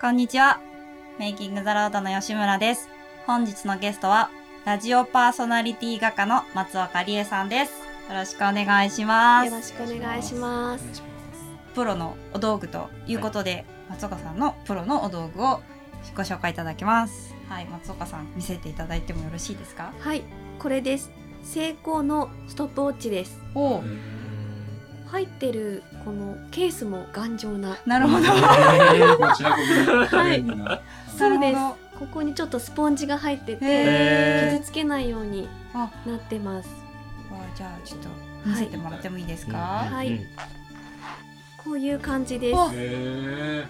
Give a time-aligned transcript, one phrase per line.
[0.00, 0.60] こんにちは。
[1.18, 2.88] メイキングザロードの吉村です。
[3.26, 4.30] 本日のゲストは、
[4.64, 7.72] ラジオパーソナリティ画家の松岡理恵さんです。
[8.08, 9.56] よろしくお願いしますよ。
[9.56, 11.02] ろしくお願いします。
[11.74, 15.60] プロのお道具ということで、松岡さんのプロのお道具を
[16.14, 17.34] ご紹介いただきます。
[17.48, 19.92] はい、松岡さん見せていただいてもよろしいですか？
[19.98, 20.22] はい、
[20.60, 21.10] これです。
[21.42, 23.40] セイコーのストップウォッチです。
[23.56, 23.82] お
[25.08, 27.78] 入ってるこのケースも頑丈な。
[27.86, 28.26] なるほど。
[28.26, 30.80] はいな
[31.18, 31.76] そうでするほど。
[31.98, 36.68] ここにちょっとスポンジが入っててへ傷つけないようにあ、なってます。
[37.30, 38.08] わじゃあちょっと
[38.46, 40.20] 見せてもらってもいいですか、はいうん
[41.64, 42.56] こういう感じです。
[42.56, 43.66] わえ、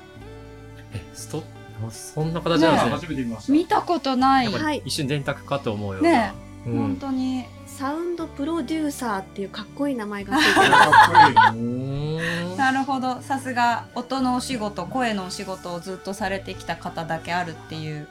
[1.15, 1.43] スト
[1.91, 2.91] そんな形なんですね。
[2.93, 3.53] 初めて見た。
[3.53, 4.83] 見たことない。
[4.85, 6.11] 一瞬電卓かと思うような。
[6.11, 6.33] ね
[6.67, 7.45] うん本当に。
[7.79, 10.91] サウンドプロデューサーっていうかっこいい名前がついてます。
[10.91, 11.61] かっこいい。
[11.61, 13.23] うーんなるほど。
[13.23, 18.09] さすが音のお仕事、声のお仕事をずっとされてきた方だけあるっていう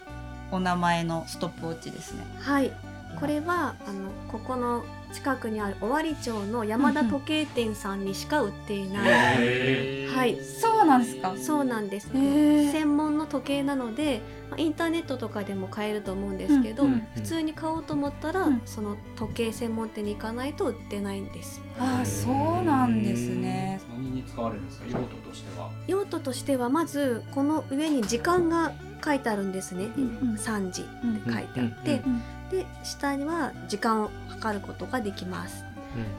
[0.51, 2.25] お名前のストップウォッチですね。
[2.39, 2.71] はい、
[3.19, 10.07] これはあのここの近くにある尾張町の山田時計店さんにしか売っていない。
[10.07, 11.35] はいそうなんですか。
[11.37, 12.09] そうなんです。
[12.13, 21.61] へー専門の時計なので、まあインターネットとかでも買えると思うんですけど、うんうん普通に買おうと思ったら、うんその時計専門店に行かないと売ってないんです。
[21.79, 23.79] あ、そうなんですね。
[23.89, 24.85] 何に使われるんですか。
[24.87, 25.71] 用途としては？
[25.87, 29.85] 用途としてはまずこの上に時間が書いてあるんですね。
[29.97, 30.85] うんうん3時っ
[31.25, 35.63] て書いてあって、うんうんで下には時間を測ることができます。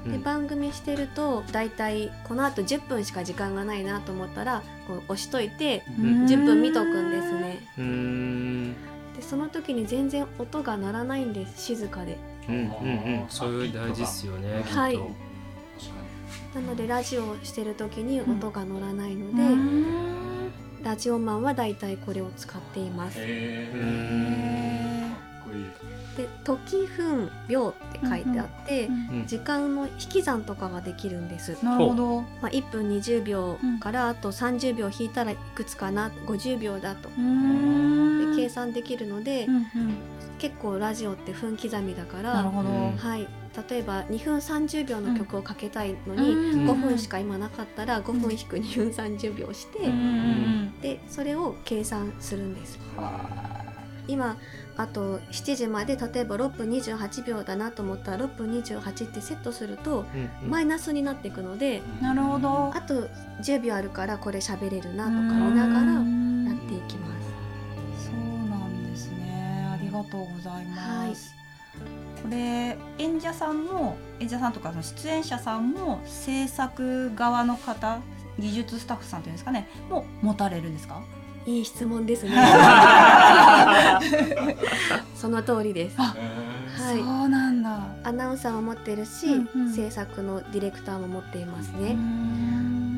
[0.05, 7.59] うんで番組してるとだいたいこのあと10分しか時間がないなと思ったらこう押しといてうん10分見とくんですね。
[7.79, 8.73] うーん
[9.17, 12.19] でその時に全然音が鳴らないんです静かで。
[12.49, 14.99] うんうんうんそういう大事ですよねきっとはい
[16.55, 20.51] なのでラジオをしてる時に音が乗らないのうで、ん
[20.83, 23.19] ラジオマンはだいたいこれを使っています。
[23.19, 23.25] に。
[23.25, 25.09] へうえ。
[25.09, 25.17] んか
[25.49, 25.65] っこいい。
[26.19, 31.57] で時分秒って書いてあって、うん時間の引き算とかができるんです。
[31.63, 32.23] なるほど。
[32.23, 37.09] まあ、1分20秒からあと30秒引いたらいくつかな50秒だと。
[37.17, 38.35] うん。
[38.35, 39.65] で計算できるので、うんうん。
[40.39, 42.69] 結構ラジオって分刻みだから、なるほど。
[42.69, 43.29] うんはい、
[43.71, 52.79] 例えば2分30秒の曲をかけたいのに、うん5分しか今なかったら5分引く2分30秒して、うんうんでそれを計算するんです。
[52.97, 53.68] うんは
[54.09, 54.37] 今
[54.77, 60.07] あと7時まで例えば6分28秒だなと思ったら6分28ってセットすると
[60.43, 62.73] うんマイナスになっていくのであなるほど。
[62.75, 63.09] あと
[63.43, 66.01] 10秒あるからこれ喋れるなとか見ながらや
[66.57, 67.09] っていきま
[67.97, 68.07] す。
[68.07, 69.69] そうなんですね。
[69.73, 71.35] ありがとうございます。
[72.23, 78.01] これ演者さんも演者さんとかその出演者さんも制作側の方
[78.39, 81.01] 技術スタッフさんっていうんですかねも持たれるんですか？
[81.47, 82.31] いい質問ですね。
[85.15, 85.97] その通りです。
[85.99, 87.81] あはいそうなんだ。
[88.05, 91.97] アナウンサーも持ってるし、うんうん制作のディレクターも持っていますね。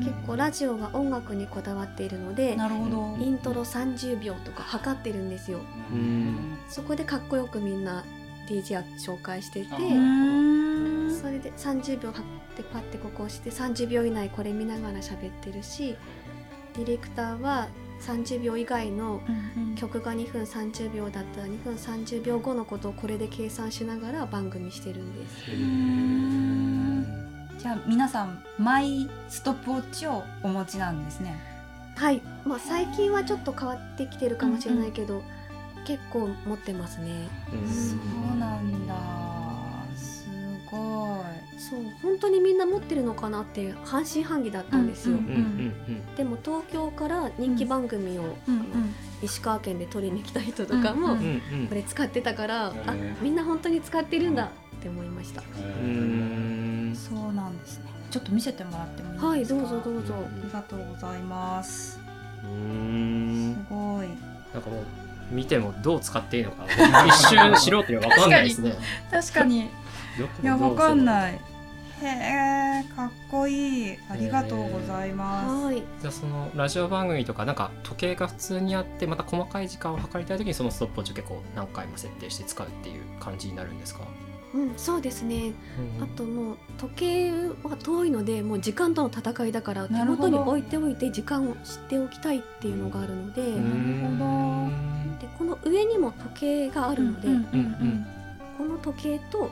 [0.03, 3.17] 結結構ラジオは音楽にこだわっているのでなるほど。
[3.19, 5.59] イントロ30秒とか測ってるんですよ
[5.91, 8.03] うんそこでかっこよくみんな
[8.47, 15.95] DJ は紹介しててそれで30秒測ってパッてここ押して30秒以内これ見ながら喋ってるし
[16.75, 17.67] ディレクターは
[18.01, 19.75] 30秒以外のうんうん。
[19.75, 25.51] 曲が2分30秒だったら2分30秒後のことをこれで計算しながら番組してるんです。
[27.61, 31.35] じゃあ皆さんマイストップウォッチをお持ちなんですね。
[31.95, 35.21] はい、まあ、最近はちょっと変わってきてるかもしれないけど、
[35.85, 37.27] 結構持ってますね。
[37.49, 37.55] そ
[38.35, 38.95] うなんだ。
[39.95, 40.27] す
[40.69, 41.40] ごい。
[41.69, 45.35] そう本当にみんな持ってるのかなって半信半疑だったんですよ、うんうんう
[45.91, 48.65] んでも東京から人気番組を、うんあの
[49.23, 54.49] 石川県で撮りに来た人とかも、うんうんうんうんこれ使ってたから、あへーみんな本当に使ってるんだっ
[54.81, 55.87] て思いました、うー
[56.91, 57.85] んそうなんですね。
[58.09, 59.61] ちょっと見せてもらってもいいですか？
[59.61, 61.91] はいどうぞどうぞ、ありがとうございます。
[61.91, 61.99] す
[62.47, 64.07] んごい。
[64.53, 64.85] なんかもう
[65.33, 66.65] 見てもどう使っていいのか
[67.07, 68.73] 一瞬素人には分かんないですね。
[69.11, 69.59] 確かに。
[70.41, 71.03] いや、わかんい。
[71.03, 71.39] ない。
[72.05, 73.97] へえ、かっこいい。
[74.09, 75.65] ありがとうございます。
[75.65, 84.01] はいじゃあそのラジオ番組とかなんか時計が普通にあってまた細かい時間を測りたい時にそのストップウォッチを結構何回も設定して使うっていう感じになるんですか？
[84.53, 85.53] うん、そうですね
[85.99, 87.31] うんあともう時計
[87.63, 98.05] は遠いのでもう時間との戦いだから手なるほど元に置いておいて時間を知っておきたいっていうのがあるので、うーんでこの上にも時計があるので、うんうんうん
[98.57, 99.49] この時計とこの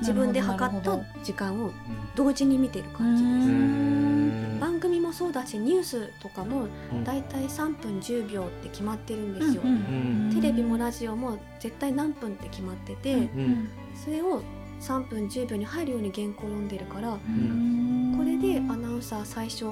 [0.00, 1.70] 自分で測った時間を
[2.14, 3.34] 同時に見てるう感じです。
[3.48, 4.60] ん。
[4.60, 7.04] 番組もそうだしニュースとかもうん。
[7.04, 9.62] だいたい3分10秒って決まってるんですよ。
[9.62, 13.68] んテレビもラジオも絶対何分って決まってて、うん
[14.04, 14.42] それを
[14.80, 18.14] 3分10秒に入るように原稿を読んでるからうん。
[18.16, 19.66] これでアナウンサー最初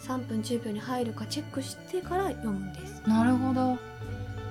[0.00, 3.02] 3分10秒に入るかチェックしてから読むんです。
[3.06, 3.76] なるほど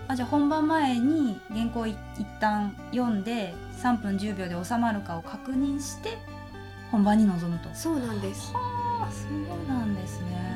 [0.09, 6.17] あじゃあ本番前に原稿い一旦読んで3分10秒で収まるかを確認して
[6.91, 7.69] 本番に臨むと。
[7.75, 8.51] そうなんです。
[8.55, 10.49] あそうなんですね。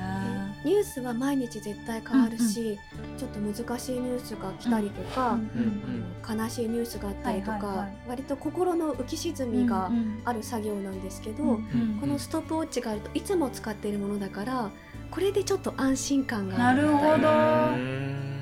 [0.65, 2.79] ニュースは毎日絶対変わるし、
[3.17, 7.95] ちょっと難しいニュースが来たりとか、うん悲しいニュースがあったりとか、はいはいはい。
[8.07, 10.21] 割と心の浮き沈みがうんうん。
[10.25, 14.71] ある作業なんですけど、うんこのストップウォッチがあるといつも使っているものだから
[15.11, 16.91] これでちょっと安心感があるな。
[16.91, 18.32] るほど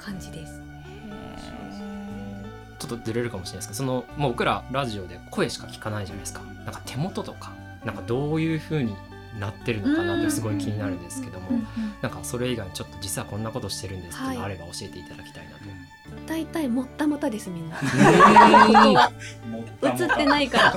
[0.00, 0.60] 感じです。
[2.78, 7.52] ちょっとずれるかもしれないですけどそのもう僕らラジオで声しか聞かないじゃないですかなんか手元とか
[7.84, 8.96] なんかどういう風に
[9.38, 11.66] なってるのかなってすごい気になるんですけども、うんうん
[12.00, 15.58] なんかそれ以外にちょっと実はこんなことしてるんですっていうのがあれば教えていただきたいなと。
[16.26, 17.76] だいたいもったもたですみんな。
[19.82, 20.72] 映ってないから。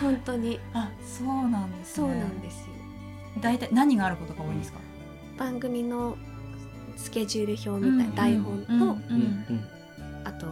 [0.00, 2.66] 本当にあそうなんですそうねなんですよ。
[3.42, 4.78] 大体何があることが多いんですか？
[5.38, 6.16] 番組の
[6.96, 8.96] スケジュール表みたいな台本と、
[10.24, 10.46] あと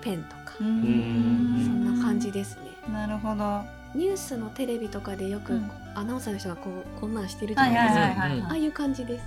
[0.00, 2.62] ペンとか、そんな感じですね。
[2.92, 3.62] なるほど。
[3.94, 5.70] ニュースのテレビとかでよく、うん。
[5.94, 8.48] アナウンサーの人がこうこんなんしてるじゃはいないですか。
[8.50, 9.24] ああいう感じです。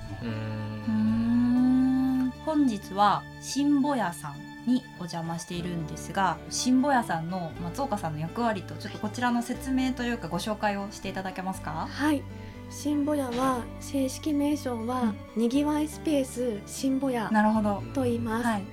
[2.45, 11.87] 本日は新保屋さんにお邪魔しているんですが新保屋さんの松岡さんの役割とちょっとこちらの説明というかご紹介をしていただけますか？
[11.89, 12.23] はい。
[12.71, 17.83] 新ボヤは正式名称は、にぎわいスペース新ボヤなるほど。
[17.93, 18.47] と言います。
[18.47, 18.63] はい、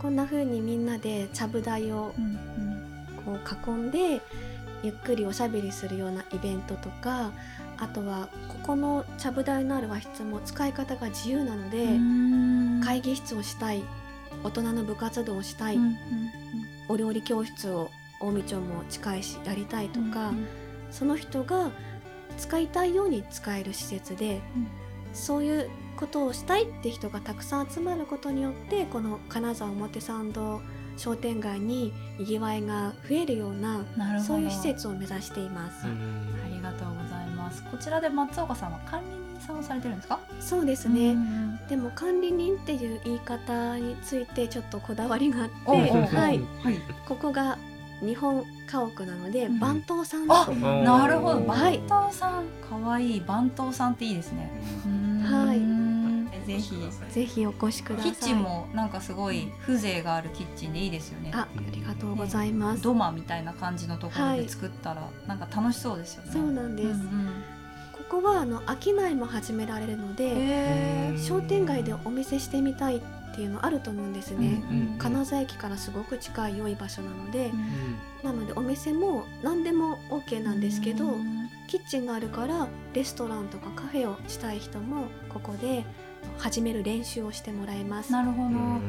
[0.00, 2.38] こんな風にみんなでちゃぶ台をうん
[3.26, 4.22] こう囲んで
[4.84, 7.32] ゆっくりおしゃべりするようなイベントとか
[7.76, 12.80] あとはここのちゃぶ台のある和室も使い方が自由なので、うん。
[12.84, 13.82] 会議室をしたい
[14.44, 15.96] 大人の部活動をしたい、うんうん
[16.88, 17.88] お料理教室を
[18.20, 20.46] 近江町も近いしやりたいとか、うん。
[20.90, 21.70] その人が
[22.40, 24.68] 使いたいように使える施設で、うん。
[25.12, 30.60] そういうことをしたいって人がたくさん集まることによってこの金沢表参道
[30.96, 33.84] 商店街ににぎわいが増えるような
[34.20, 35.84] そういう施設を目指しています。
[35.84, 35.88] あ
[36.48, 37.64] りがとうございます。
[37.64, 39.06] こちらで松岡さんは管理
[39.36, 40.20] 人さんをされてるんですか？
[40.38, 41.58] そうですね、うん。
[41.68, 45.90] でも管理人っていう言い方についてちょっとこだわりがあって、はい、
[46.20, 46.40] はい。
[47.08, 47.58] ここが
[48.00, 49.58] 日本家屋なので、うん。
[49.58, 51.46] 番頭さんあとなるほど。
[51.46, 54.50] はい番頭さんかわいい番頭さんっていいですね。
[55.24, 55.60] はい。
[56.46, 56.74] ぜひ。
[57.12, 57.46] ぜひ。
[57.46, 58.12] お越しください。
[58.12, 61.30] キッチンもなんかすごい風情があるキッチンでいいですよね。
[61.34, 66.30] あありがとうございます、土間みたいな感じのところで作ったらなんか楽しそうですよね。
[66.32, 67.44] そうなんです、ん
[68.08, 73.00] ここはあの商いも始められるので、商店街でお店してみたいっ
[73.34, 77.46] ていうのあると思うんですね、うん金沢駅からすごく近い良い場所なので。
[77.46, 77.98] う、ん。
[78.22, 81.40] なのでお店も何でも OK なんですけど、うん
[81.70, 85.84] キッチンがあるからレストランとかカフェをしたい人もここで
[86.36, 88.10] 始める練習をしてもらいます。
[88.10, 88.48] なるほど。
[88.48, 88.80] うん。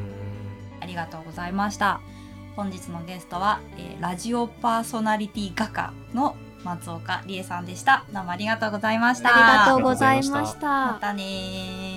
[0.80, 2.02] ありがとうございました。
[2.56, 8.04] 本日のゲストは、えーラジオパーソナリティ画家の松岡理恵さんでした。
[8.12, 9.30] どうもありがとうございました。
[9.30, 10.68] ありがとうございました。
[10.68, 10.98] ま。
[11.00, 11.91] たねー